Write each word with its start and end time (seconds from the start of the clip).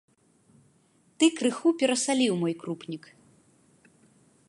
Ты 1.17 1.25
крыху 1.41 1.69
перасаліў 1.83 2.33
мой 2.43 2.53
крупнік. 2.65 3.03